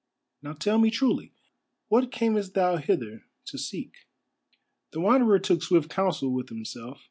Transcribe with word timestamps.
Now 0.41 0.53
tell 0.53 0.79
me 0.79 0.89
truly: 0.89 1.31
what 1.87 2.11
camest 2.11 2.55
thou 2.55 2.77
hither 2.77 3.25
to 3.45 3.57
seek?" 3.59 3.93
The 4.93 4.99
Wanderer 4.99 5.37
took 5.37 5.61
swift 5.61 5.91
counsel 5.91 6.33
with 6.33 6.49
himself. 6.49 6.97